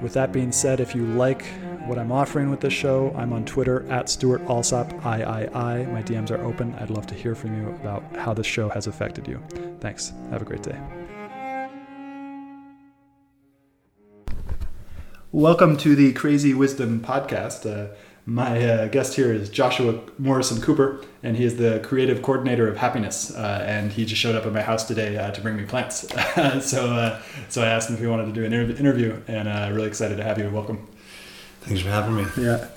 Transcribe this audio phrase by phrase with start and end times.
[0.00, 1.44] with that being said, if you like
[1.86, 5.50] what I'm offering with this show, I'm on Twitter at Stewart Alsop III.
[5.50, 6.74] My DMs are open.
[6.76, 9.42] I'd love to hear from you about how this show has affected you.
[9.80, 10.12] Thanks.
[10.30, 10.78] Have a great day.
[15.32, 17.66] Welcome to the Crazy Wisdom Podcast.
[17.68, 17.94] Uh,
[18.26, 22.78] my uh, guest here is Joshua Morrison Cooper, and he is the creative coordinator of
[22.78, 23.34] Happiness.
[23.34, 26.08] Uh, and he just showed up at my house today uh, to bring me plants.
[26.66, 29.68] so, uh, so I asked him if he wanted to do an interview, and uh,
[29.72, 30.48] really excited to have you.
[30.48, 30.86] Welcome.
[31.60, 32.26] Thanks for having me.
[32.38, 32.68] Yeah.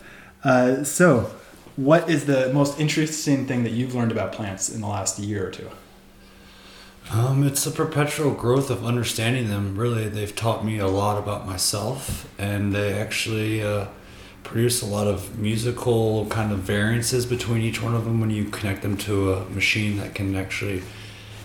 [0.44, 1.32] Uh, so,
[1.78, 5.48] what is the most interesting thing that you've learned about plants in the last year
[5.48, 5.70] or two?
[7.10, 9.78] Um, it's a perpetual growth of understanding them.
[9.78, 13.62] Really, they've taught me a lot about myself, and they actually
[14.48, 18.46] produce a lot of musical kind of variances between each one of them when you
[18.46, 20.82] connect them to a machine that can actually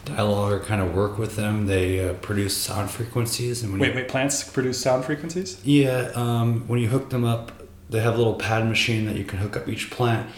[0.05, 1.67] dialogue or kind of work with them.
[1.67, 3.65] They uh, produce sound frequencies.
[3.65, 5.61] And when wait, you, wait, plants produce sound frequencies?
[5.65, 7.51] Yeah, um, when you hook them up,
[7.91, 10.31] they have a little pad machine that you can hook up each plant.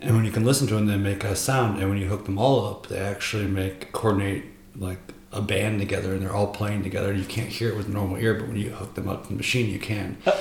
[0.00, 1.78] And when you can listen to them, they make a sound.
[1.78, 4.44] And when you hook them all up, they actually make coordinate
[4.74, 5.00] like
[5.32, 7.10] a band together, and they're all playing together.
[7.10, 9.24] And You can't hear it with a normal ear, but when you hook them up
[9.24, 10.16] to the machine, you can.
[10.24, 10.32] Uh,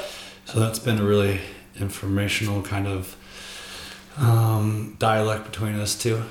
[0.45, 1.41] so that's been a really
[1.79, 3.15] informational kind of
[4.17, 6.23] um, dialect between us two.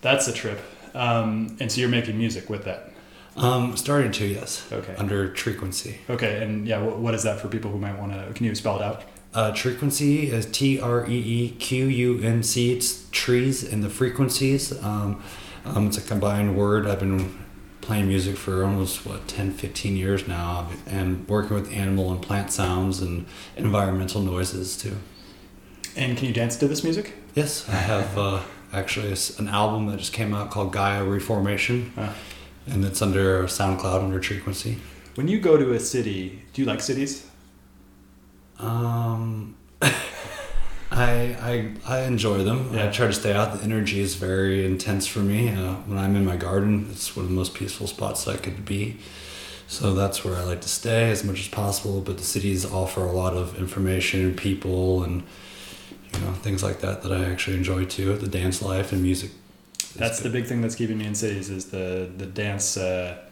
[0.00, 0.60] That's a trip.
[0.94, 2.90] Um, and so you're making music with that?
[3.36, 4.66] Um, starting to, yes.
[4.72, 4.94] Okay.
[4.96, 5.98] Under Treequency.
[6.08, 8.32] Okay, and yeah, what, what is that for people who might want to?
[8.32, 9.04] Can you spell it out?
[9.34, 12.72] Uh, Treequency is T R E E Q U N C.
[12.72, 14.72] It's trees and the frequencies.
[14.82, 15.22] Um,
[15.66, 16.86] um, it's a combined word.
[16.86, 17.45] I've been
[17.86, 22.50] playing music for almost what 10 15 years now and working with animal and plant
[22.50, 23.24] sounds and
[23.56, 24.96] environmental noises too.
[25.96, 27.14] And can you dance to this music?
[27.36, 28.42] Yes i have uh,
[28.72, 32.12] actually an album that just came out called gaia reformation uh.
[32.66, 34.78] and it's under soundcloud under Treequency.
[35.14, 37.24] When you go to a city do you like cities?
[38.58, 39.54] Um
[40.90, 41.36] I,
[41.86, 42.70] I I enjoy them.
[42.72, 42.88] Yeah.
[42.88, 43.58] I try to stay out.
[43.58, 45.48] The energy is very intense for me.
[45.50, 48.64] Uh, when I'm in my garden, it's one of the most peaceful spots I could
[48.64, 48.98] be.
[49.68, 52.00] So that's where I like to stay as much as possible.
[52.00, 55.24] But the cities offer a lot of information and people and
[56.14, 58.16] you know things like that that I actually enjoy too.
[58.16, 59.32] The dance life and music.
[59.96, 60.30] That's good.
[60.30, 63.24] the big thing that's keeping me in cities is the the dance, uh,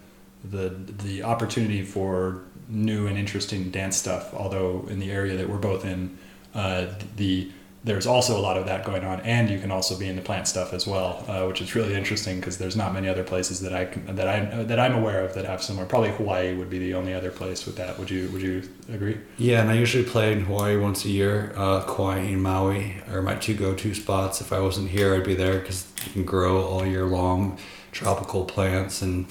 [0.45, 4.35] the the opportunity for new and interesting dance stuff.
[4.35, 6.19] Although in the area that we're both in
[6.55, 7.51] uh, the
[7.85, 10.23] there's also a lot of that going on, and you can also be in the
[10.23, 13.61] plant stuff as well, uh, which is really interesting because there's not many other places
[13.61, 15.85] that I can, that I that I'm aware of that have similar.
[15.85, 17.99] Probably Hawaii would be the only other place with that.
[17.99, 19.19] Would you Would you agree?
[19.37, 21.53] Yeah, and I usually play in Hawaii once a year.
[21.57, 24.41] Uh, Kauai and Maui are my two go to spots.
[24.41, 27.59] If I wasn't here, I'd be there because you can grow all year long,
[27.93, 29.27] tropical plants, and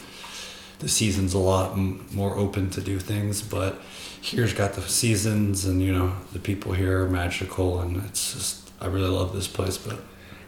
[0.77, 3.81] the season's a lot more open to do things, but
[4.23, 8.63] here's got the seasons and you know the people here are magical and it's just
[8.83, 9.77] I really love this place.
[9.77, 9.99] But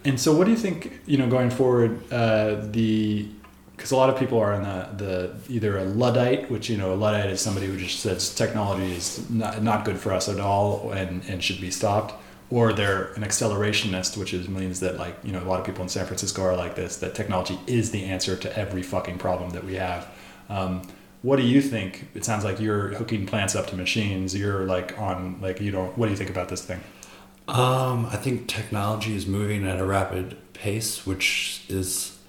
[0.03, 1.01] and so, what do you think?
[1.05, 3.27] You know, going forward, uh, the
[3.75, 6.93] because a lot of people are in the, the either a luddite, which you know
[6.93, 10.39] a luddite is somebody who just says technology is not, not good for us at
[10.39, 12.13] all and, and should be stopped,
[12.49, 15.81] or they're an accelerationist, which is means that like you know a lot of people
[15.81, 19.51] in San Francisco are like this that technology is the answer to every fucking problem
[19.51, 20.07] that we have.
[20.49, 20.83] Um,
[21.25, 22.07] what do you think?
[22.13, 24.35] It sounds like you're hooking plants up to machines.
[24.35, 25.97] You're like on like you don't.
[25.97, 26.81] What do you think about this thing?
[27.47, 32.19] Um, I think technology is moving at a rapid pace, which is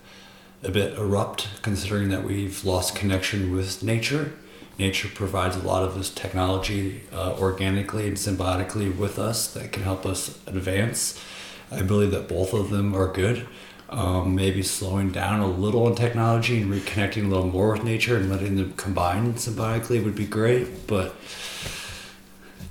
[0.62, 4.32] a bit abrupt considering that we've lost connection with nature.
[4.78, 9.82] Nature provides a lot of this technology uh, organically and symbiotically with us that can
[9.82, 11.22] help us advance.
[11.70, 13.46] I believe that both of them are good
[13.88, 18.16] um, maybe slowing down a little in technology and reconnecting a little more with nature
[18.16, 20.86] and letting them combine symbiotically would be great.
[20.86, 21.14] But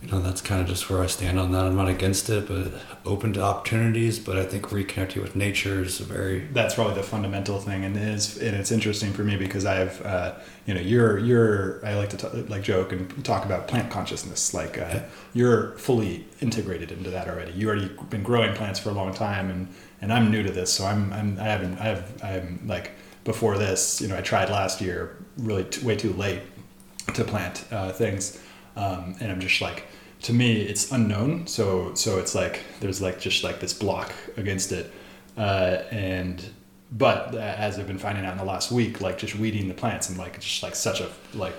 [0.06, 1.66] you know, that's kind of just where I stand on that.
[1.66, 2.74] I'm not against it, but
[3.06, 4.20] open to opportunities.
[4.20, 7.98] But I think reconnecting with nature is a very that's probably the fundamental thing, and
[7.98, 10.36] it is and it's interesting for me because I've uh,
[10.68, 14.54] you know you're you're I like to t- like joke and talk about plant consciousness.
[14.54, 15.00] Like uh,
[15.34, 17.54] you're fully integrated into that already.
[17.54, 19.68] You already been growing plants for a long time, and
[20.02, 22.92] and I'm new to this, so I'm I'm I haven't I have I'm like
[23.24, 24.02] before this.
[24.02, 26.42] You know, I tried last year, really t- way too late
[27.14, 28.42] to plant uh, things,
[28.76, 29.86] um, and I'm just like
[30.24, 31.48] to me it's unknown.
[31.48, 34.92] So so it's like there's like just like this block against it.
[35.38, 36.44] Uh, and
[36.92, 40.10] but as I've been finding out in the last week like just weeding the plants
[40.10, 41.56] and like it's just like such a like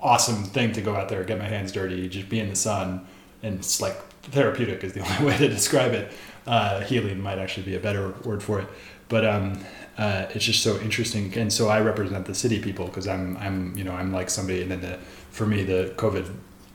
[0.00, 3.06] awesome thing to go out there get my hands dirty just be in the sun
[3.42, 6.12] and it's like therapeutic is the only way to describe it
[6.46, 8.68] uh, healing might actually be a better word for it
[9.08, 9.58] but um,
[9.98, 13.76] uh, it's just so interesting and so I represent the city people because I'm I'm
[13.76, 14.98] you know I'm like somebody and then the
[15.30, 16.30] for me the COVID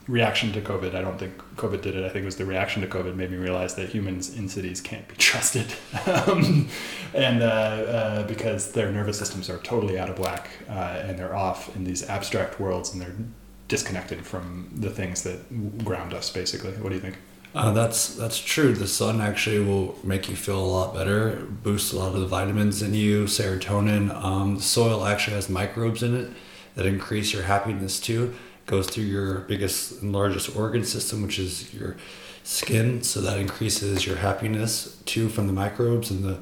[0.07, 0.95] reaction to COVID.
[0.95, 2.05] I don't think COVID did it.
[2.05, 4.81] I think it was the reaction to COVID made me realize that humans in cities
[4.81, 5.73] can't be trusted,
[6.07, 6.67] um,
[7.13, 11.35] and uh, uh, because their nervous systems are totally out of whack uh, and they're
[11.35, 13.15] off in these abstract worlds and they're
[13.67, 16.31] disconnected from the things that ground us.
[16.31, 17.17] Basically, what do you think?
[17.55, 18.73] Uh, that's that's true.
[18.73, 22.27] The sun actually will make you feel a lot better, boost a lot of the
[22.27, 24.13] vitamins in you, serotonin.
[24.13, 26.31] Um, the soil actually has microbes in it
[26.75, 28.35] that increase your happiness too
[28.67, 31.95] goes through your biggest and largest organ system, which is your
[32.43, 33.01] skin.
[33.01, 36.39] So that increases your happiness too from the microbes and the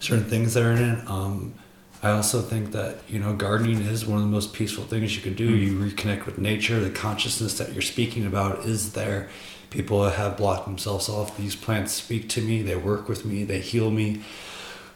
[0.00, 1.08] certain things that are in it.
[1.08, 1.54] Um,
[2.02, 5.22] I also think that you know gardening is one of the most peaceful things you
[5.22, 5.50] can do.
[5.50, 5.60] Mm.
[5.60, 6.80] You reconnect with nature.
[6.80, 9.28] The consciousness that you're speaking about is there.
[9.70, 11.36] People have blocked themselves off.
[11.36, 12.62] These plants speak to me.
[12.62, 13.44] They work with me.
[13.44, 14.22] They heal me.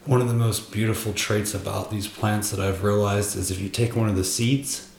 [0.06, 3.68] One of the most beautiful traits about these plants that I've realized is if you
[3.68, 4.90] take one of the seeds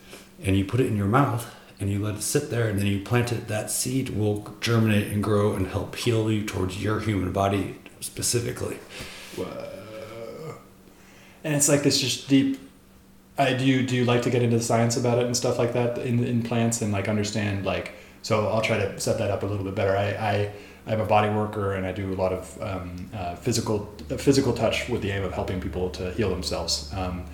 [0.43, 2.85] and you put it in your mouth, and you let it sit there and then
[2.85, 6.99] you plant it, that seed will germinate and grow and help heal you towards your
[6.99, 8.77] human body specifically.
[9.35, 10.57] Whoa.
[11.43, 12.59] And it's like this just deep.
[13.37, 15.73] I do do you like to get into the science about it and stuff like
[15.73, 19.43] that in in plants and like understand like so I'll try to set that up
[19.43, 19.95] a little bit better.
[19.95, 20.51] I, I
[20.87, 24.89] I'm a body worker and I do a lot of um, uh, physical physical touch
[24.89, 26.91] with the aim of helping people to heal themselves.
[26.93, 27.25] Um,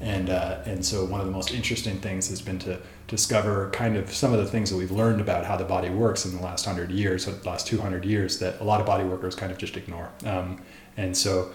[0.00, 2.78] and uh, and so one of the most interesting things has been to
[3.08, 6.24] discover kind of some of the things that we've learned about how the body works
[6.24, 9.04] in the last hundred years, or the last 200 years, that a lot of body
[9.04, 10.10] workers kind of just ignore.
[10.24, 10.60] Um,
[10.96, 11.52] and so,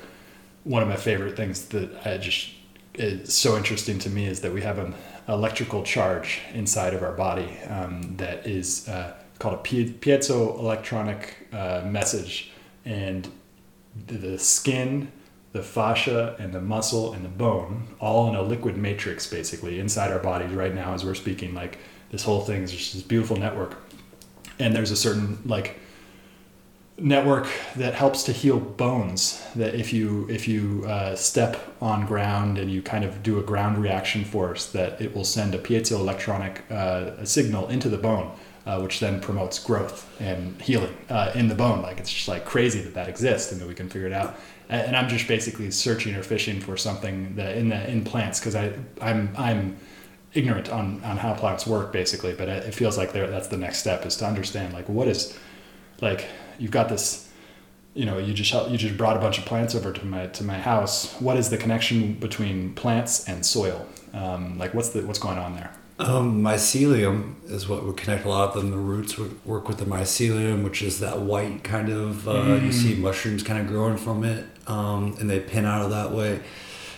[0.64, 2.52] one of my favorite things that I just
[2.96, 4.94] is so interesting to me is that we have an
[5.32, 12.52] electrical charge inside of our body um, that is uh, called a piezoelectronic uh, message,
[12.86, 13.28] and
[14.08, 15.12] the skin
[15.54, 20.12] the fascia and the muscle and the bone all in a liquid matrix basically inside
[20.12, 21.54] our bodies right now as we're speaking.
[21.54, 21.78] Like
[22.10, 23.78] this whole thing is just this beautiful network.
[24.60, 25.80] And there's a certain like
[26.98, 32.58] network that helps to heal bones that if you if you uh, step on ground
[32.58, 36.70] and you kind of do a ground reaction force that it will send a piezoelectronic
[36.70, 38.32] uh, signal into the bone
[38.66, 41.82] uh, which then promotes growth and healing uh, in the bone.
[41.82, 44.36] Like it's just like crazy that that exists and that we can figure it out.
[44.70, 48.56] And I'm just basically searching or fishing for something that in the in plants because
[48.56, 48.72] I
[49.02, 49.78] I'm I'm
[50.34, 54.06] ignorant on on how plants work basically, but it feels like that's the next step
[54.06, 55.38] is to understand like what is
[56.02, 56.28] like
[56.60, 57.30] you've got this
[57.94, 60.44] you know you just you just brought a bunch of plants over to my to
[60.44, 65.20] my house what is the connection between plants and soil um, like what's the what's
[65.20, 65.72] going on there
[66.02, 68.72] um, mycelium is what would connect a lot of them.
[68.72, 72.66] The roots would work with the mycelium, which is that white kind of, uh, mm.
[72.66, 76.12] you see mushrooms kind of growing from it, um, and they pin out of that
[76.12, 76.40] way.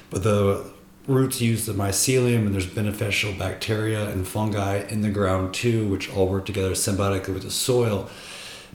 [0.09, 0.71] But the
[1.05, 6.09] roots use the mycelium, and there's beneficial bacteria and fungi in the ground too, which
[6.15, 8.09] all work together symbiotically with the soil.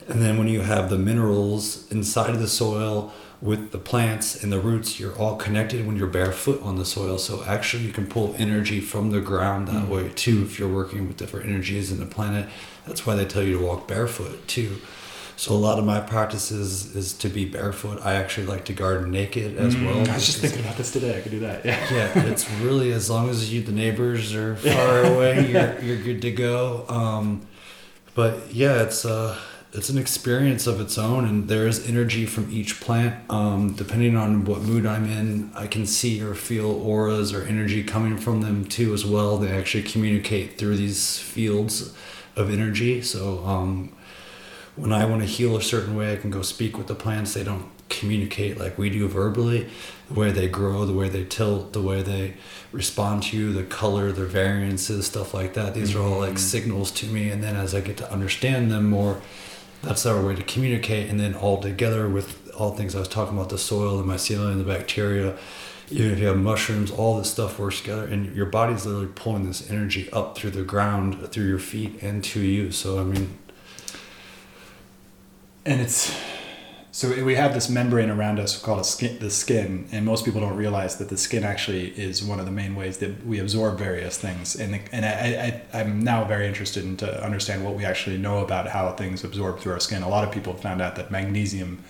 [0.06, 4.52] And then when you have the minerals inside of the soil, with the plants and
[4.52, 7.18] the roots, you're all connected when you're barefoot on the soil.
[7.18, 9.92] So actually, you can pull energy from the ground that mm-hmm.
[9.92, 10.42] way too.
[10.42, 12.48] If you're working with different energies in the planet,
[12.86, 14.78] that's why they tell you to walk barefoot too.
[15.36, 18.00] So a lot of my practices is to be barefoot.
[18.04, 19.98] I actually like to garden naked as mm, well.
[20.10, 21.16] I was just thinking about this today.
[21.16, 21.64] I could do that.
[21.64, 21.94] Yeah.
[21.94, 26.22] Yeah, it's really as long as you the neighbors are far away, you're you're good
[26.22, 26.84] to go.
[26.88, 27.46] Um,
[28.16, 29.38] but yeah, it's uh
[29.72, 34.16] it's an experience of its own and there is energy from each plant um, depending
[34.16, 38.40] on what mood i'm in i can see or feel auras or energy coming from
[38.40, 41.94] them too as well they actually communicate through these fields
[42.36, 43.92] of energy so um,
[44.76, 47.34] when i want to heal a certain way i can go speak with the plants
[47.34, 49.68] they don't communicate like we do verbally,
[50.08, 52.34] the way they grow, the way they tilt, the way they
[52.72, 55.74] respond to you, the color, their variances, stuff like that.
[55.74, 56.00] These mm-hmm.
[56.00, 56.38] are all like mm-hmm.
[56.38, 57.30] signals to me.
[57.30, 59.20] And then as I get to understand them more,
[59.82, 61.08] that's our way to communicate.
[61.08, 64.12] And then all together with all things I was talking about the soil, and the
[64.12, 65.36] mycelium, the bacteria,
[65.90, 69.46] even if you have mushrooms, all this stuff works together, and your body's literally pulling
[69.46, 72.70] this energy up through the ground, through your feet, and to you.
[72.70, 73.38] So, I mean,
[75.64, 76.14] and it's
[76.98, 80.56] so we have this membrane around us called skin, the skin, and most people don't
[80.56, 84.18] realize that the skin actually is one of the main ways that we absorb various
[84.18, 84.56] things.
[84.56, 88.18] And the, and I, I I'm now very interested in to understand what we actually
[88.18, 90.02] know about how things absorb through our skin.
[90.02, 91.84] A lot of people have found out that magnesium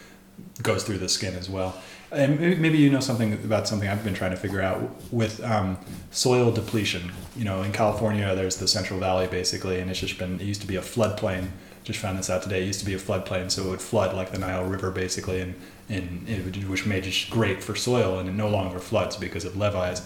[0.62, 1.80] goes through the skin as well.
[2.12, 5.78] And maybe you know something about something I've been trying to figure out with um,
[6.10, 7.12] soil depletion.
[7.34, 10.60] You know, in California, there's the Central Valley basically, and it's just been it used
[10.60, 11.48] to be a floodplain
[11.88, 12.62] just found this out today.
[12.62, 15.40] It used to be a floodplain, so it would flood like the Nile River basically,
[15.40, 15.54] and,
[15.88, 19.46] and it would, which made it great for soil, and it no longer floods because
[19.46, 20.02] of levees.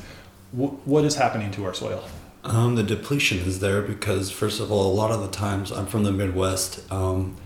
[0.53, 2.05] W- what is happening to our soil?
[2.45, 5.87] Um, the depletion is there because, first of all, a lot of the times I'm
[5.87, 6.91] from the Midwest.
[6.93, 7.37] Um,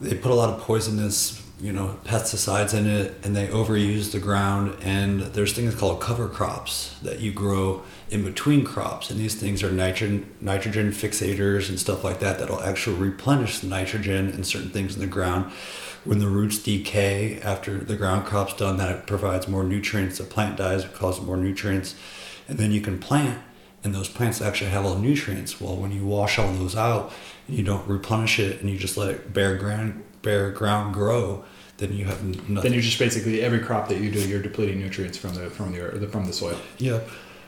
[0.00, 4.18] they put a lot of poisonous, you know, pesticides in it, and they overuse the
[4.18, 4.76] ground.
[4.82, 9.62] And there's things called cover crops that you grow in between crops, and these things
[9.62, 14.70] are nitrogen nitrogen fixators and stuff like that that'll actually replenish the nitrogen and certain
[14.70, 15.50] things in the ground.
[16.04, 20.18] When the roots decay after the ground crop's done, that it provides more nutrients.
[20.18, 21.94] The plant dies, it causes more nutrients,
[22.46, 23.40] and then you can plant,
[23.82, 25.60] and those plants actually have all the nutrients.
[25.60, 27.10] Well, when you wash all those out
[27.48, 31.44] and you don't replenish it, and you just let it bare ground bare ground grow,
[31.76, 32.54] then you have nothing.
[32.62, 35.72] Then you're just basically every crop that you do, you're depleting nutrients from the from
[35.72, 36.58] the from the soil.
[36.78, 37.00] Yeah.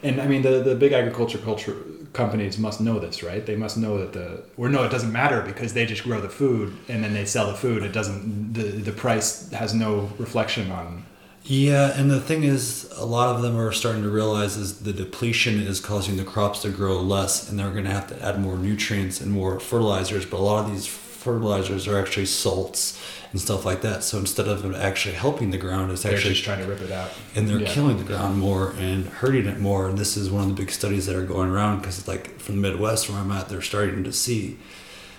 [0.02, 1.76] and I mean the the big agriculture culture
[2.12, 3.44] companies must know this, right?
[3.44, 6.28] They must know that the or no, it doesn't matter because they just grow the
[6.28, 7.82] food and then they sell the food.
[7.82, 11.04] It doesn't the the price has no reflection on.
[11.48, 14.92] Yeah, and the thing is, a lot of them are starting to realize is the
[14.92, 18.40] depletion is causing the crops to grow less, and they're going to have to add
[18.40, 20.26] more nutrients and more fertilizers.
[20.26, 20.88] But a lot of these
[21.26, 22.96] fertilizers are actually salts
[23.32, 24.04] and stuff like that.
[24.04, 26.92] So instead of actually helping the ground, it's they're actually just trying to rip it
[26.92, 27.68] out, and they're yeah.
[27.68, 29.88] killing the ground more and hurting it more.
[29.88, 32.62] And this is one of the big studies that are going around because, like from
[32.62, 34.56] the Midwest where I'm at, they're starting to see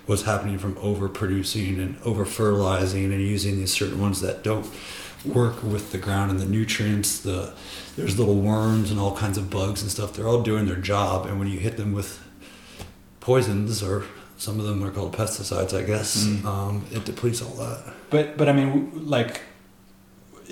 [0.06, 4.66] what's happening from overproducing and over fertilizing and using these certain ones that don't
[5.26, 7.20] work with the ground and the nutrients.
[7.20, 7.54] The
[7.98, 10.14] there's little worms and all kinds of bugs and stuff.
[10.14, 12.24] They're all doing their job, and when you hit them with
[13.20, 14.06] poisons or
[14.38, 16.26] some of them are called pesticides, I guess.
[16.26, 16.46] Mm.
[16.46, 17.94] Um, it depletes all that.
[18.10, 19.42] But but I mean, like,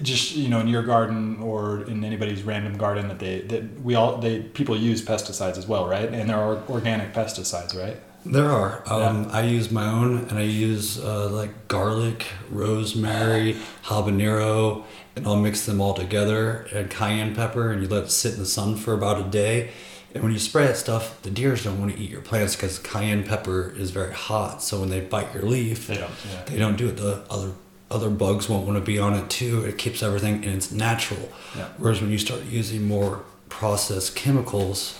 [0.01, 3.95] just you know, in your garden or in anybody's random garden that they that we
[3.95, 6.09] all they people use pesticides as well, right?
[6.09, 7.97] And there are organic pesticides, right?
[8.25, 8.81] There are.
[8.87, 9.29] Um, yeah.
[9.33, 14.83] I use my own, and I use uh, like garlic, rosemary, habanero,
[15.15, 18.39] and I'll mix them all together and cayenne pepper, and you let it sit in
[18.39, 19.69] the sun for about a day
[20.15, 22.79] and when you spray that stuff, the deers don't want to eat your plants because
[22.79, 24.63] cayenne pepper is very hot.
[24.63, 26.09] So when they bite your leaf, they don't.
[26.31, 26.43] Yeah.
[26.45, 26.95] They don't do it.
[26.95, 27.51] The other
[27.91, 29.65] other bugs won't want to be on it too.
[29.65, 31.29] It keeps everything and it's natural.
[31.55, 31.67] Yeah.
[31.77, 34.97] Whereas when you start using more processed chemicals,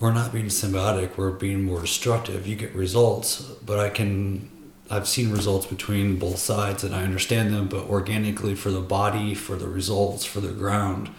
[0.00, 1.18] we're not being symbiotic.
[1.18, 2.46] We're being more destructive.
[2.46, 4.50] You get results, but I can.
[4.90, 9.34] I've seen results between both sides and I understand them, but organically for the body,
[9.34, 11.10] for the results, for the ground,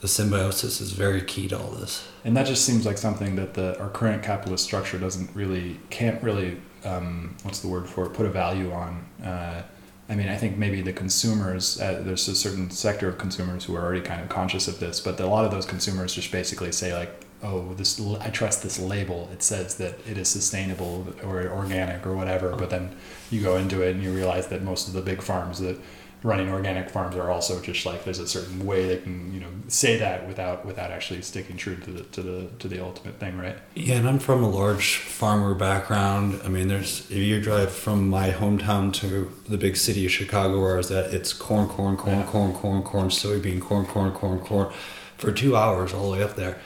[0.00, 2.08] the symbiosis is very key to all this.
[2.24, 6.22] And that just seems like something that the our current capitalist structure doesn't really can't
[6.22, 9.04] really um, what's the word for it put a value on.
[9.22, 9.62] Uh,
[10.10, 13.76] I mean, I think maybe the consumers, uh, there's a certain sector of consumers who
[13.76, 16.32] are already kind of conscious of this, but the, a lot of those consumers just
[16.32, 19.28] basically say like, oh, this I trust this label.
[19.32, 22.56] It says that it is sustainable or organic or whatever.
[22.56, 22.96] But then
[23.30, 25.78] you go into it and you realize that most of the big farms that
[26.22, 29.46] running organic farms are also just like there's a certain way they can you know
[29.68, 33.38] say that without without actually sticking true to the to the to the ultimate thing
[33.38, 37.70] right yeah and i'm from a large farmer background i mean there's if you drive
[37.70, 41.68] from my hometown to the big city of chicago where i was at it's corn
[41.68, 42.26] corn corn yeah.
[42.26, 44.72] corn corn corn soybean corn corn corn corn
[45.16, 46.58] for two hours all the way up there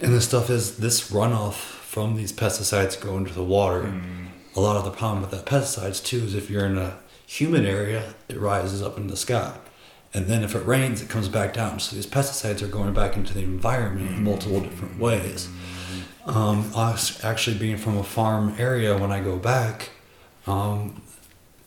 [0.00, 4.26] and the stuff is this runoff from these pesticides go into the water mm.
[4.56, 6.98] a lot of the problem with that pesticides too is if you're in a
[7.40, 9.52] humid area, it rises up in the sky.
[10.12, 11.80] And then if it rains, it comes back down.
[11.80, 15.48] So these pesticides are going back into the environment in multiple different ways.
[16.26, 19.90] Um, actually, being from a farm area, when I go back,
[20.46, 21.02] um,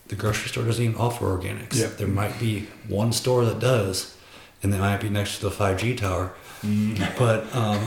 [0.08, 1.76] the grocery store doesn't even offer organics.
[1.76, 1.98] Yep.
[1.98, 4.16] There might be one store that does,
[4.62, 6.32] and they might be next to the 5G tower.
[6.62, 6.98] Mm.
[7.18, 7.78] But um,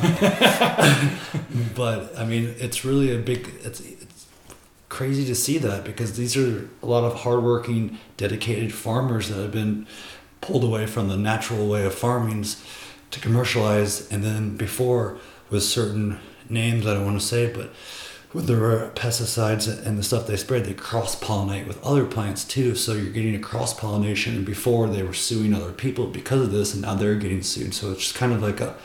[1.75, 3.51] but I mean, it's really a big.
[3.63, 3.81] It's
[4.91, 9.51] crazy to see that because these are a lot of hardworking, dedicated farmers that have
[9.51, 9.87] been
[10.41, 12.45] pulled away from the natural way of farming
[13.09, 14.11] to commercialize.
[14.11, 15.17] And then before,
[15.49, 16.19] with certain
[16.49, 17.71] names I don't want to say, but
[18.33, 22.75] with the pesticides and the stuff they sprayed, they cross pollinate with other plants too.
[22.75, 24.35] So you're getting a cross pollination.
[24.35, 27.73] And before they were suing other people because of this, and now they're getting sued.
[27.73, 28.75] So it's just kind of like a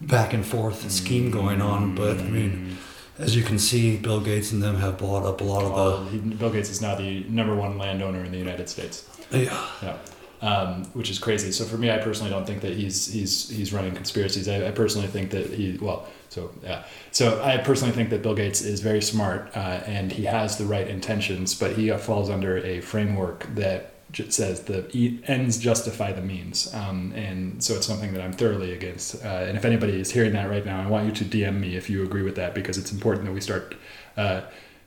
[0.00, 1.94] back and forth scheme going on.
[1.94, 2.78] But I mean,
[3.20, 6.18] as you can see, Bill Gates and them have bought up a lot of the.
[6.36, 9.08] Bill Gates is now the number one landowner in the United States.
[9.30, 9.66] Yeah.
[9.82, 9.96] Yeah.
[10.42, 11.52] Um, which is crazy.
[11.52, 14.48] So for me, I personally don't think that he's he's he's running conspiracies.
[14.48, 16.84] I, I personally think that he well so yeah.
[17.10, 20.64] So I personally think that Bill Gates is very smart uh, and he has the
[20.64, 26.72] right intentions, but he falls under a framework that says the ends justify the means,
[26.74, 29.24] um, and so it's something that I'm thoroughly against.
[29.24, 31.76] Uh, and if anybody is hearing that right now, I want you to DM me
[31.76, 33.74] if you agree with that because it's important that we start
[34.16, 34.42] uh,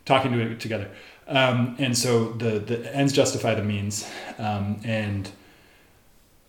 [0.06, 0.90] talking to it together.
[1.28, 5.30] Um, and so the the ends justify the means, um, and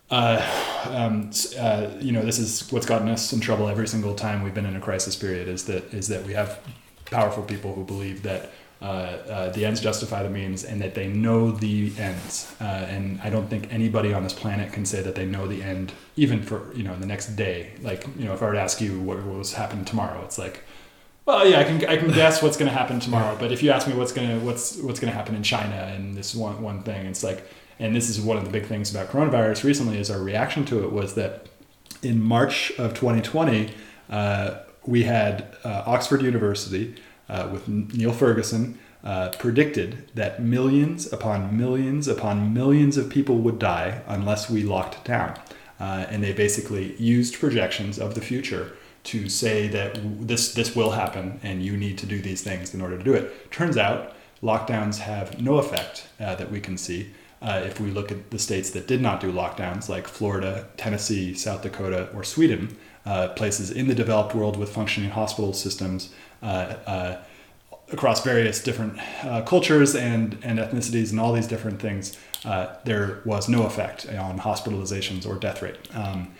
[0.09, 0.41] uh,
[0.89, 4.53] um, uh, you know, this is what's gotten us in trouble every single time we've
[4.53, 5.47] been in a crisis period.
[5.47, 6.59] Is that is that we have
[7.05, 8.51] powerful people who believe that
[8.81, 12.53] uh, uh the ends justify the means, and that they know the ends.
[12.59, 15.63] Uh, and I don't think anybody on this planet can say that they know the
[15.63, 17.73] end, even for you know the next day.
[17.81, 20.63] Like you know, if I were to ask you what was happening tomorrow, it's like.
[21.25, 23.71] Well, yeah, I can I can guess what's going to happen tomorrow, but if you
[23.71, 27.07] ask me what's gonna what's what's gonna happen in China and this one one thing,
[27.07, 27.43] it's like
[27.79, 30.83] and this is one of the big things about coronavirus recently is our reaction to
[30.83, 31.47] it was that
[32.01, 33.71] in March of 2020,
[34.09, 36.95] uh, we had uh, Oxford University
[37.29, 43.59] uh, with Neil Ferguson uh, predicted that millions upon millions upon millions of people would
[43.59, 45.39] die unless we locked down.
[45.79, 48.71] Uh, and they basically used projections of the future
[49.03, 52.81] to say that this this will happen and you need to do these things in
[52.81, 53.51] order to do it.
[53.51, 57.11] Turns out lockdowns have no effect uh, that we can see.
[57.41, 61.33] Uh, if we look at the states that did not do lockdowns, like Florida, Tennessee,
[61.33, 66.45] South Dakota, or Sweden, uh, places in the developed world with functioning hospital systems uh,
[66.45, 67.17] uh
[67.91, 73.21] across various different uh, cultures and, and ethnicities and all these different things, uh, there
[73.25, 75.77] was no effect on hospitalizations or death rate.
[75.95, 76.33] Um,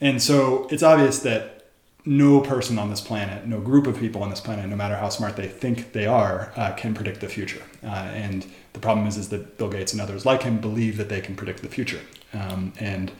[0.00, 1.60] and so it's obvious that
[2.04, 5.08] no person on this planet, no group of people on this planet, no matter how
[5.10, 7.62] smart they think they are, uh, can predict the future.
[7.84, 11.08] Uh, and the problem is, is that Bill Gates and others like him believe that
[11.08, 12.00] they can predict the future.
[12.32, 13.10] Um, and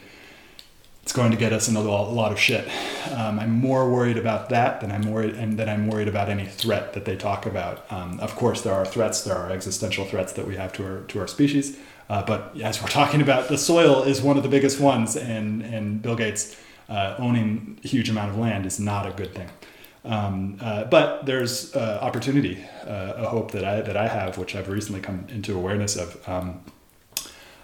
[1.03, 2.69] it's going to get us in a lot of shit.
[3.13, 6.47] Um, I'm more worried about that than I'm worried, and that I'm worried about any
[6.47, 7.91] threat that they talk about.
[7.91, 9.23] Um, of course, there are threats.
[9.25, 11.79] There are existential threats that we have to our to our species.
[12.09, 15.63] Uh, but as we're talking about, the soil is one of the biggest ones, and
[15.63, 16.57] and Bill Gates
[16.89, 19.49] uh, owning a huge amount of land is not a good thing.
[20.05, 24.57] Um, uh, but there's uh, opportunity, uh, a hope that I that I have, which
[24.57, 26.29] I've recently come into awareness of.
[26.29, 26.61] Um,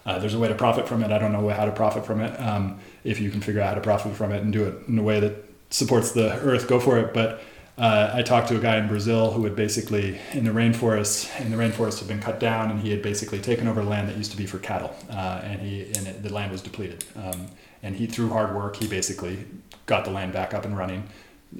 [0.05, 1.11] uh, there's a way to profit from it.
[1.11, 2.39] I don't know how to profit from it.
[2.41, 4.97] Um, if you can figure out how to profit from it and do it in
[4.99, 7.13] a way that supports the earth, go for it.
[7.13, 7.43] But
[7.77, 11.53] uh, I talked to a guy in Brazil who had basically in the rainforest, and
[11.53, 14.31] the rainforest had been cut down, and he had basically taken over land that used
[14.31, 17.05] to be for cattle, uh, and he and it, the land was depleted.
[17.17, 17.49] Um,
[17.83, 19.45] and he through hard work he basically
[19.87, 21.09] got the land back up and running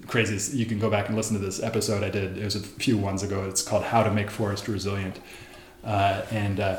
[0.07, 2.61] crazy you can go back and listen to this episode i did it was a
[2.61, 5.21] few ones ago it's called how to make forest resilient.
[5.85, 6.79] Uh, and uh,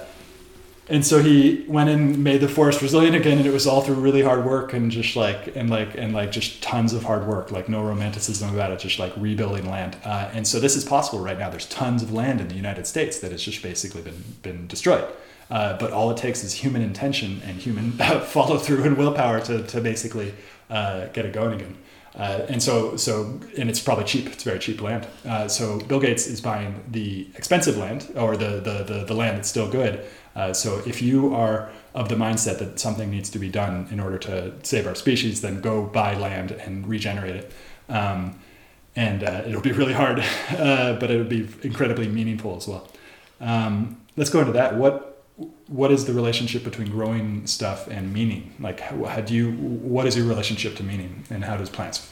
[0.90, 3.96] and so he went and made the forest resilient again and it was all through
[3.96, 7.52] really hard work and just like and like and like just tons of hard work
[7.52, 9.98] like no romanticism about it just like rebuilding land.
[10.04, 11.50] Uh, and so this is possible right now.
[11.50, 15.06] There's tons of land in the united states that has just basically been been destroyed.
[15.50, 17.92] Uh, but all it takes is human intention and human
[18.26, 20.34] follow through and willpower to, to basically
[20.70, 21.78] uh, get it going again.
[22.18, 24.26] Uh, and so, so, and it's probably cheap.
[24.28, 25.06] It's very cheap land.
[25.24, 29.38] Uh, so Bill Gates is buying the expensive land or the, the, the, the land
[29.38, 30.04] that's still good.
[30.36, 34.00] Uh, so if you are of the mindset that something needs to be done in
[34.00, 37.52] order to save our species, then go buy land and regenerate it.
[37.88, 38.40] Um,
[38.96, 40.18] and uh, it'll be really hard,
[40.52, 42.88] but it'll be incredibly meaningful as well.
[43.40, 44.76] Um, let's go into that.
[44.76, 45.17] What
[45.68, 48.56] what is the relationship between growing stuff and meaning?
[48.60, 49.52] Like, how do you?
[49.52, 52.12] What is your relationship to meaning, and how does plants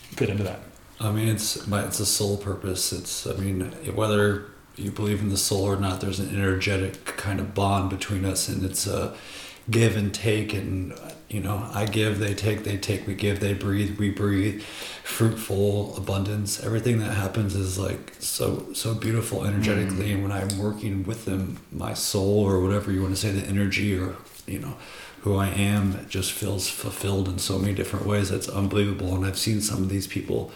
[0.00, 0.60] fit into that?
[1.00, 2.92] I mean, it's it's a soul purpose.
[2.92, 7.40] It's I mean, whether you believe in the soul or not, there's an energetic kind
[7.40, 9.16] of bond between us, and it's a
[9.70, 10.98] give and take, and
[11.28, 14.62] you know, I give, they take, they take, we give, they breathe, we breathe.
[14.62, 16.62] Fruitful abundance.
[16.62, 20.10] Everything that happens is like so so beautiful energetically.
[20.10, 20.14] Mm.
[20.14, 23.46] And when I'm working with them, my soul or whatever you want to say, the
[23.46, 24.76] energy or you know,
[25.22, 28.30] who I am just feels fulfilled in so many different ways.
[28.30, 29.14] That's unbelievable.
[29.14, 30.52] And I've seen some of these people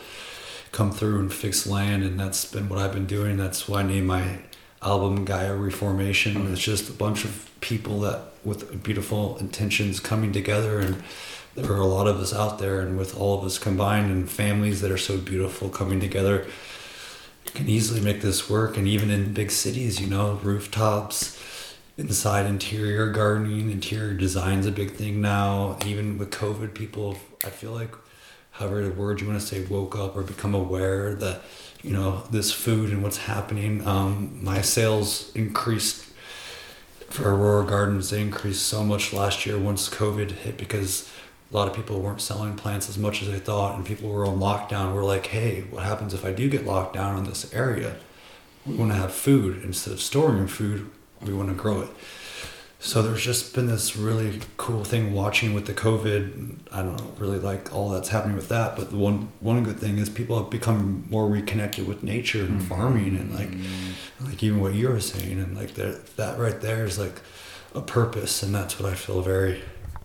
[0.73, 3.37] come through and fix land, and that's been what I've been doing.
[3.37, 4.39] That's why I named my
[4.83, 6.53] album Gaia Reformation.
[6.53, 11.03] It's just a bunch of people that with beautiful intentions coming together and
[11.55, 14.31] there are a lot of us out there and with all of us combined and
[14.31, 16.47] families that are so beautiful coming together
[17.45, 18.77] you can easily make this work.
[18.77, 21.39] And even in big cities you know rooftops
[21.97, 25.77] inside interior gardening interior design's a big thing now.
[25.85, 27.95] Even with covid people i feel like
[28.53, 31.43] however the word you want to say woke up or become aware that
[31.83, 36.07] you know this food and what's happening um, my sales increased
[37.11, 41.11] for aurora gardens they increased so much last year once covid hit because
[41.53, 44.25] a lot of people weren't selling plants as much as they thought and people were
[44.25, 44.95] on lockdown.
[44.95, 47.97] We're like hey what happens if i do get locked down in this area?
[48.65, 49.63] We want to have food.
[49.65, 50.89] Instead of storing food
[51.21, 51.91] we want to grow it
[52.81, 56.57] so there's just been this really cool thing watching with the covid.
[56.73, 59.99] I don't really like all that's happening with that but the one one good thing
[59.99, 63.51] is people have become more reconnected with nature and farming and like
[64.27, 67.21] like even what you were saying and like that that right there is like
[67.75, 69.63] a purpose and that's what i feel very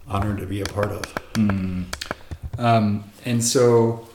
[0.08, 1.02] honored to be a part of.
[1.34, 1.86] Mm.
[2.58, 4.08] Um, and so,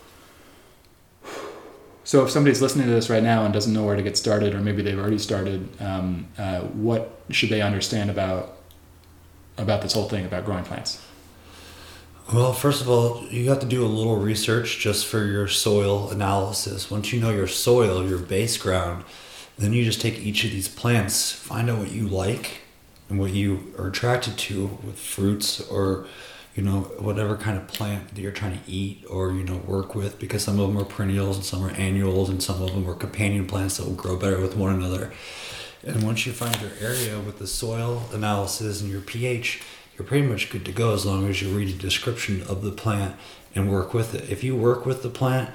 [2.11, 4.53] so if somebody's listening to this right now and doesn't know where to get started,
[4.53, 8.57] or maybe they've already started, um, uh, what should they understand about
[9.57, 11.01] about this whole thing about growing plants?
[12.35, 16.11] Well, first of all, you have to do a little research just for your soil
[16.11, 16.91] analysis.
[16.91, 19.05] Once you know your soil, your base ground,
[19.57, 22.63] then you just take each of these plants, find out what you like
[23.09, 26.09] and what you are attracted to with fruits or
[26.61, 29.95] you know whatever kind of plant that you're trying to eat or you know work
[29.95, 32.87] with because some of them are perennials and some are annuals and some of them
[32.87, 35.11] are companion plants that will grow better with one another.
[35.83, 39.63] And once you find your area with the soil analysis and your pH,
[39.97, 42.73] you're pretty much good to go as long as you read the description of the
[42.73, 43.17] plant
[43.55, 44.29] and work with it.
[44.29, 45.49] If you work with the plant,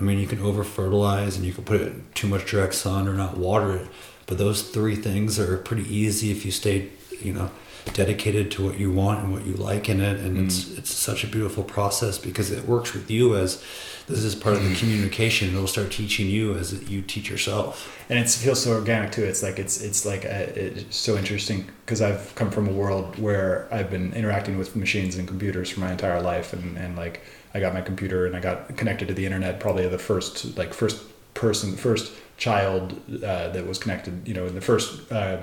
[0.00, 3.06] I mean, you can over fertilize and you can put it too much direct sun
[3.06, 3.86] or not water it.
[4.26, 6.88] But those three things are pretty easy if you stay,
[7.20, 7.52] you know,
[7.92, 10.20] dedicated to what you want and what you like in it.
[10.20, 13.62] And it's it's such a beautiful process because it works with you as
[14.06, 15.48] this is part of the communication.
[15.48, 17.94] It'll start teaching you as you teach yourself.
[18.08, 19.24] and it feels so organic too.
[19.24, 23.18] It's like it's it's like a, it's so interesting because I've come from a world
[23.18, 27.20] where I've been interacting with machines and computers for my entire life, and and like
[27.54, 30.72] I got my computer and I got connected to the internet probably the first like
[30.72, 31.02] first
[31.34, 35.38] person first child uh, that was connected you know in the first uh,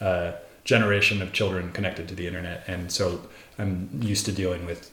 [0.00, 0.32] uh,
[0.66, 2.64] generation of children connected to the internet.
[2.66, 3.22] And so
[3.58, 4.92] i'm used to dealing with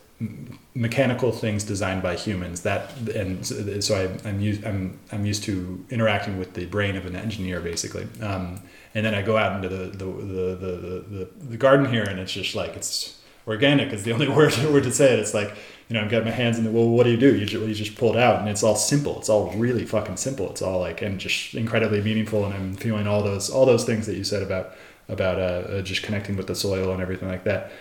[0.74, 5.44] mechanical things designed by humans that and so so I, I'm used I'm I'm used
[5.46, 8.08] to interacting with the brain of an engineer basically.
[8.22, 8.62] Um,
[8.96, 12.20] and then I go out into the the, the, the, the, the garden here and
[12.20, 15.20] it's just like it's organic is the only word word to say it.
[15.20, 15.50] It's like
[15.90, 17.36] you know I've got my hands in the well what do you do?
[17.36, 19.20] You just, you just pull it out and it's all simple.
[19.20, 20.50] It's all really fucking simple.
[20.52, 24.06] It's all like and just incredibly meaningful and I'm feeling all those all those things
[24.06, 24.76] that you said about
[25.10, 25.42] about uh,
[25.78, 27.72] uh, just connecting with the soil and everything like that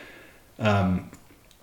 [0.59, 1.11] um,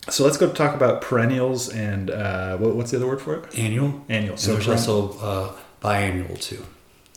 [0.09, 3.59] so let's go talk about perennials and uh, what, what's the other word for it?
[3.59, 4.03] Annual.
[4.09, 4.37] Annual.
[4.37, 6.65] So So there's peren- also uh, biannual too.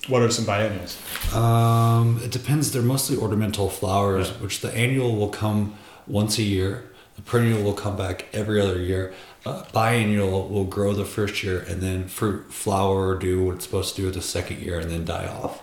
[0.08, 0.98] what are some biennials?
[1.34, 2.72] Um, it depends.
[2.72, 4.34] They're mostly ornamental flowers, Yeah.
[4.42, 5.74] which the annual will come
[6.06, 6.90] once a year.
[7.16, 9.14] The perennial will come back every other year.
[9.46, 13.96] Uh, biennial will grow the first year and then fruit, flower, do what it's supposed
[13.96, 15.62] to do the second year and then die off.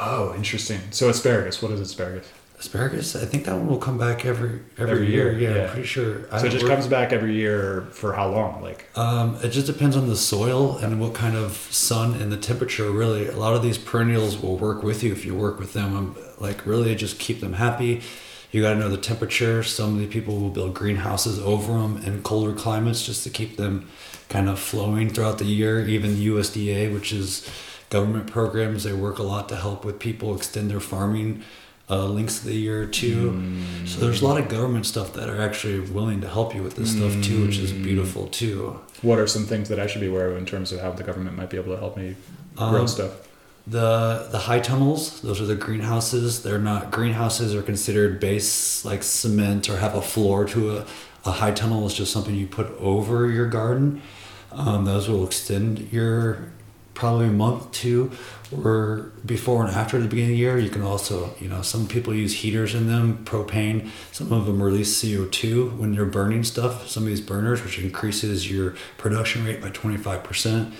[0.00, 0.80] Oh, interesting.
[0.90, 1.60] So asparagus.
[1.62, 2.26] What is asparagus?
[2.58, 5.30] Asparagus, I think that one will come back every every, Every year.
[5.32, 5.62] year, Yeah, yeah.
[5.64, 6.22] I'm pretty sure.
[6.32, 8.62] I So it just work- comes back every year for how long?
[8.62, 12.36] Like Um, it just depends on the soil and what kind of sun and the
[12.36, 12.90] temperature.
[12.90, 15.96] Really, a lot of these perennials will work with you if you work with them.
[15.96, 18.02] Um, like really, just keep them happy.
[18.50, 19.62] You got to know the temperature.
[19.62, 23.56] Some of the people will build greenhouses over them in colder climates just to keep
[23.56, 23.88] them
[24.30, 25.86] kind of flowing throughout the year.
[25.86, 27.48] Even the USDA, which is
[27.90, 31.42] government programs, they work a lot to help with people extend their farming
[31.90, 33.52] uh, lengths of the year too.
[33.86, 36.76] So there's a lot of government stuff that are actually willing to help you with
[36.76, 38.78] this stuff too, which is beautiful too.
[39.00, 41.02] what are some things that I should be aware of in terms of how the
[41.02, 42.14] government might be able to help me
[42.56, 43.12] grow Um, stuff?
[43.66, 46.42] The the high tunnels, those are the greenhouses.
[46.42, 50.84] They're not greenhouses are considered base like cement or have a floor to a
[51.24, 54.00] a high tunnel is just something you put over your garden.
[54.52, 56.38] Um, those will extend your
[56.98, 58.10] probably a month two
[58.64, 60.58] or before and after the beginning of the year.
[60.58, 63.88] You can also, you know, some people use heaters in them, propane.
[64.10, 66.88] Some of them release CO2 when they're burning stuff.
[66.88, 70.72] Some of these burners, which increases your production rate by 25%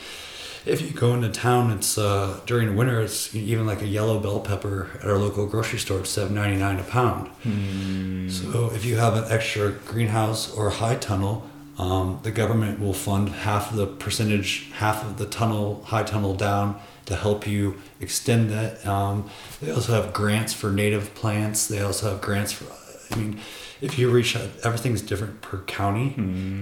[0.66, 3.00] if you go into town, it's uh, during the winter.
[3.00, 6.00] It's even like a yellow bell pepper at our local grocery store.
[6.00, 7.28] It's seven ninety nine a pound.
[7.42, 8.28] Hmm.
[8.28, 11.47] So if you have an extra greenhouse or high tunnel,
[11.78, 16.34] Um, the government will fund half of the percentage, half of the tunnel, high tunnel
[16.34, 18.84] down to help you extend that.
[18.86, 21.68] Um, they also have grants for native plants.
[21.68, 22.66] They also have grants for,
[23.14, 23.40] I mean,
[23.80, 26.10] if you reach out, everything's different per county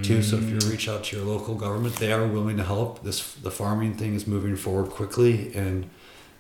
[0.03, 0.23] too.
[0.23, 3.03] So if you reach out to your local government, they are willing to help.
[3.03, 5.89] This the farming thing is moving forward quickly, and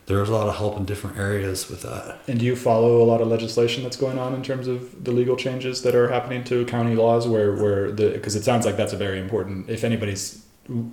[0.06, 2.18] there's a lot of help in different areas with that.
[2.28, 5.10] And do you follow a lot of legislation that's going on in terms of the
[5.10, 8.76] legal changes that are happening to county laws where, where the, because it sounds like
[8.76, 10.44] that's a very important, if anybody's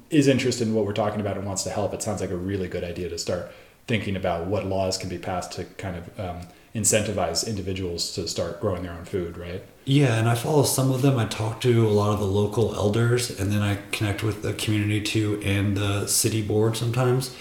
[0.09, 2.35] is interested in what we're talking about and wants to help, it sounds like a
[2.35, 3.51] really good idea to start
[3.87, 6.41] thinking about what laws can be passed to kind of um,
[6.75, 9.63] incentivize individuals to start growing their own food, right?
[9.85, 11.17] Yeah, and I follow some of them.
[11.17, 14.53] I talk to a lot of the local elders, and then I connect with the
[14.53, 17.35] community too and the city board sometimes.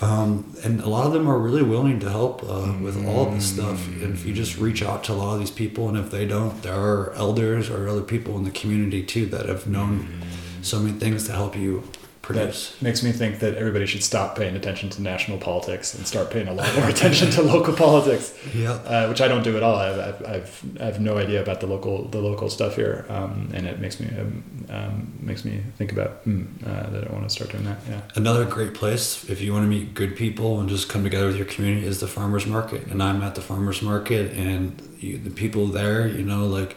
[0.00, 3.54] Um, and a lot of them are really willing to help uh, with all this
[3.54, 3.86] stuff.
[3.86, 6.26] And if you just reach out to a lot of these people, and if they
[6.26, 10.22] don't, there are elders or other people in the community too that have known
[10.60, 11.82] so many things to help you
[12.26, 12.72] produce.
[12.72, 16.30] That makes me think that everybody should stop paying attention to national politics and start
[16.30, 18.36] paying a lot more attention to local politics.
[18.54, 18.72] Yeah.
[18.72, 19.76] uh, which I don't do at all.
[19.76, 23.50] I've, I've, I've, I have no idea about the local the local stuff here, um,
[23.54, 27.24] and it makes me um, um, makes me think about hmm, uh, that I want
[27.24, 27.78] to start doing that.
[27.88, 28.00] Yeah.
[28.16, 31.36] Another great place if you want to meet good people and just come together with
[31.36, 32.86] your community is the farmers market.
[32.88, 36.76] And I'm at the farmers market, and you, the people there, you know, like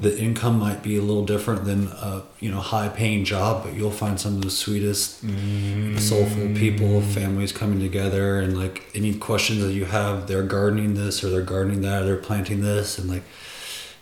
[0.00, 3.74] the income might be a little different than a you know high paying job, but
[3.74, 5.20] you'll find some of the sweetest,
[5.98, 7.04] soulful people, mm.
[7.04, 11.42] families coming together, and like any questions that you have, they're gardening this or they're
[11.42, 13.24] gardening that, or they're planting this, and like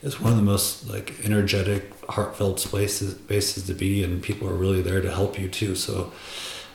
[0.03, 4.55] it's one of the most like energetic, heartfelt places places to be, and people are
[4.55, 5.75] really there to help you too.
[5.75, 6.13] So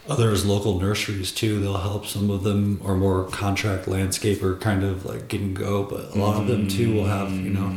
[0.09, 5.05] others local nurseries too they'll help some of them are more contract landscaper kind of
[5.05, 7.69] like get and go but a lot of them too will have you know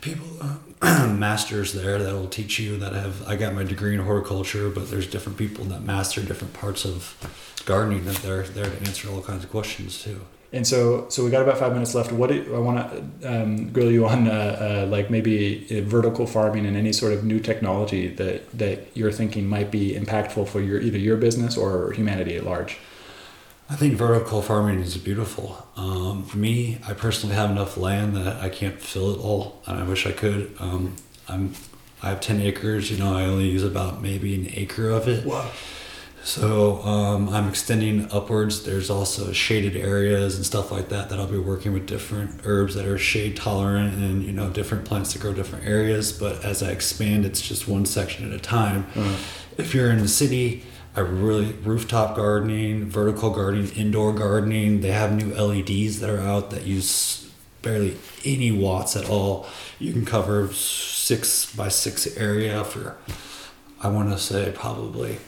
[0.00, 4.70] people uh, masters there that'll teach you that have i got my degree in horticulture
[4.70, 7.16] but there's different people that master different parts of
[7.64, 11.30] gardening that they're there to answer all kinds of questions too And so, so we
[11.30, 12.10] got about five minutes left.
[12.10, 16.26] What do I want to um, grill you on, uh, uh, like maybe uh, vertical
[16.26, 20.62] farming and any sort of new technology that that you're thinking might be impactful for
[20.62, 22.78] your either your business or humanity at large.
[23.70, 25.66] I think vertical farming is beautiful.
[25.76, 29.78] Um, for me, I personally have enough land that I can't fill it all, and
[29.78, 30.54] I wish I could.
[30.58, 30.96] Um,
[31.28, 31.52] I'm,
[32.02, 32.90] I have ten acres.
[32.90, 35.26] You know, I only use about maybe an acre of it.
[35.26, 35.50] Wow.
[36.24, 38.64] So um, I'm extending upwards.
[38.64, 42.74] There's also shaded areas and stuff like that that I'll be working with different herbs
[42.74, 46.12] that are shade tolerant and you know different plants that grow different areas.
[46.12, 48.86] But as I expand, it's just one section at a time.
[49.58, 50.64] If you're in the city,
[50.98, 54.80] I really rooftop gardening, vertical gardening, indoor gardening.
[54.80, 57.30] They have new LEDs that are out that use
[57.62, 59.46] barely any watts at all.
[59.78, 62.96] You can cover six by six area for
[63.80, 65.18] I want to say probably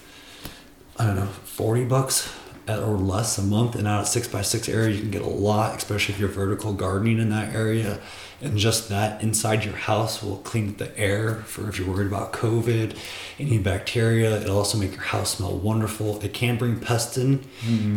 [0.99, 2.35] I don't know, 40 bucks
[2.69, 3.75] or less a month.
[3.75, 6.29] And out of six by six area, you can get a lot, especially if you're
[6.29, 8.01] vertical gardening in that area.
[8.43, 12.33] And just that inside your house will clean the air for if you're worried about
[12.33, 12.97] COVID,
[13.39, 14.41] any bacteria.
[14.41, 16.23] It'll also make your house smell wonderful.
[16.23, 17.39] It can bring pests in,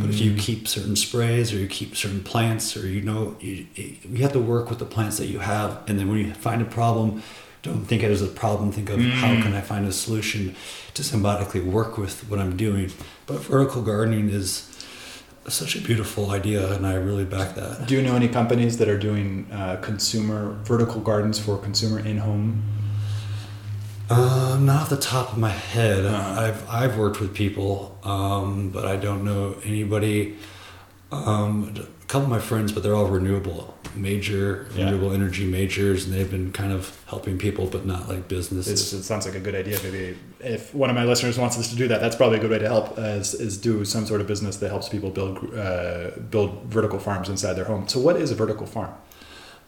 [0.01, 0.39] but if you mm.
[0.39, 4.39] keep certain sprays or you keep certain plants or you know, you, you have to
[4.39, 5.81] work with the plants that you have.
[5.87, 7.23] And then when you find a problem,
[7.63, 8.71] don't think it as a problem.
[8.71, 10.55] Think of how can I find a solution
[10.93, 12.91] to symbiotically work with what I'm doing.
[13.25, 14.69] But vertical gardening is
[15.47, 17.87] such a beautiful idea, and I really back that.
[17.87, 22.17] Do you know any companies that are doing uh, consumer vertical gardens for consumer in
[22.17, 22.63] home?
[24.09, 26.05] Um, not off the top of my head.
[26.05, 26.41] Uh-huh.
[26.41, 30.37] I've I've worked with people, um, but I don't know anybody.
[31.13, 34.85] Um, a couple of my friends, but they're all renewable, major Yeah.
[34.85, 38.73] renewable energy majors, and they've been kind of helping people, but not like businesses.
[38.81, 39.79] It's, it sounds like a good idea.
[39.83, 42.51] Maybe if one of my listeners wants us to do that, that's probably a good
[42.51, 42.97] way to help.
[42.97, 47.29] Is, is do some sort of business that helps people build uh, build vertical farms
[47.29, 47.87] inside their home.
[47.87, 48.93] So, what is a vertical farm?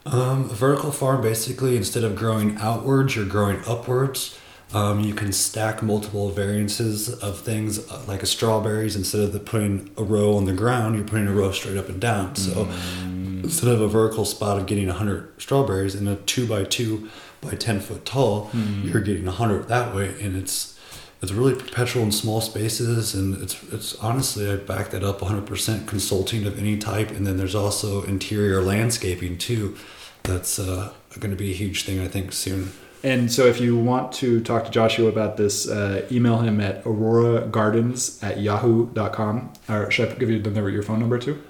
[0.06, 4.38] Um, a vertical farm basically, instead of growing outwards, you're growing upwards.
[4.74, 8.96] Um, you can stack multiple variances of things uh, like a strawberries.
[8.96, 11.88] Instead of the putting a row on the ground, you're putting a row straight up
[11.88, 12.36] and down.
[12.36, 12.68] So
[13.44, 17.10] instead of a vertical spot of getting 100 strawberries in a 2 by 2
[17.42, 18.50] by 10 foot tall,
[18.84, 20.16] you're getting 100 that way.
[20.22, 20.76] And it's
[21.22, 23.16] it's really perpetual in small spaces.
[23.16, 27.10] And it's, it's honestly, I back that up 100% consulting of any type.
[27.12, 29.76] And then there's also interior landscaping too.
[30.24, 32.72] That's uh, going to be a huge thing, I think, soon.
[33.06, 36.84] And so, if you want to talk to Joshua about this, uh, email him at
[36.86, 39.54] auroragardens at yahoo.com.
[39.70, 41.42] Or should I give you the number, your phone number too?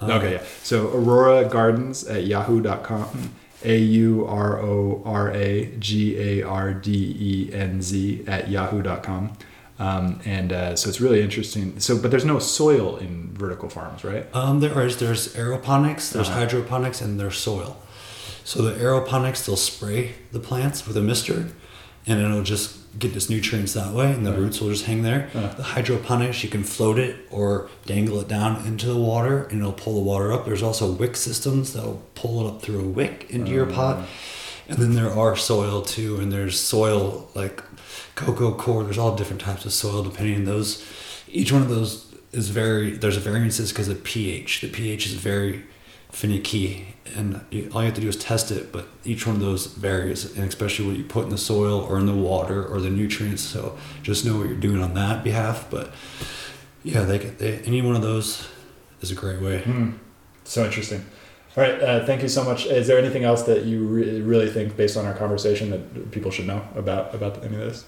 [0.00, 0.42] Uh, okay, yeah.
[0.62, 3.30] So, auroragardens at yahoo.com.
[3.66, 9.32] A U R O R A G A R D E N Z at yahoo.com.
[9.78, 11.80] Um, and uh, so it's really interesting.
[11.80, 14.26] So, but there's no soil in vertical farms, right?
[14.34, 16.40] Um, there is there's aeroponics, there's Uh-huh.
[16.40, 17.76] hydroponics, and there's soil.
[18.44, 21.48] So the aeroponics they'll spray the plants with a mister,
[22.06, 24.40] and it'll just get its nutrients that way, and the Right.
[24.40, 25.28] roots will just hang there.
[25.56, 29.72] The hydroponics you can float it or dangle it down into the water, and it'll
[29.72, 30.44] pull the water up.
[30.44, 34.06] There's also wick systems that'll pull it up through a wick into your oh, pot.
[34.68, 37.62] And then there are soil too, and there's soil like
[38.14, 38.84] coco coir.
[38.84, 40.84] There's all different types of soil depending on those.
[41.28, 42.92] Each one of those is very.
[42.92, 44.60] There's variances because of pH.
[44.60, 45.64] The pH is very
[46.14, 47.40] finicky, and
[47.74, 48.72] all you have to do is test it.
[48.72, 51.98] But each one of those varies, and especially what you put in the soil or
[51.98, 53.42] in the water or the nutrients.
[53.42, 55.66] So just know what you're doing on that behalf.
[55.70, 55.92] But
[56.84, 58.46] yeah, they, they any one of those
[59.00, 59.62] is a great way.
[59.62, 59.92] Hmm.
[60.44, 61.04] So interesting.
[61.56, 61.80] All right.
[61.80, 62.66] Uh, thank you so much.
[62.66, 66.30] Is there anything else that you re- really think, based on our conversation, that people
[66.30, 67.86] should know about about any of this?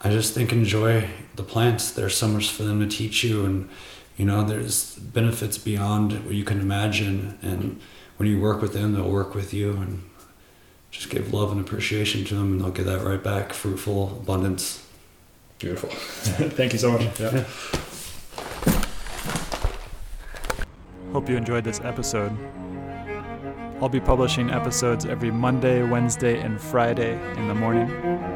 [0.00, 1.90] I just think enjoy the plants.
[1.90, 3.68] There's so much for them to teach you, and
[4.16, 7.38] you know there's benefits beyond what you can imagine.
[7.42, 7.80] And
[8.16, 10.02] when you work with them, they'll work with you, and
[10.90, 14.82] just give love and appreciation to them, and they'll get that right back, fruitful abundance.
[15.58, 15.88] Beautiful.
[16.50, 17.20] thank you so much.
[17.20, 17.44] Yeah.
[21.12, 22.36] Hope you enjoyed this episode.
[23.80, 28.35] I'll be publishing episodes every Monday, Wednesday, and Friday in the morning.